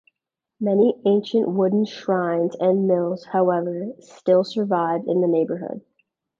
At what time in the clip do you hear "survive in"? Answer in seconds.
4.43-5.21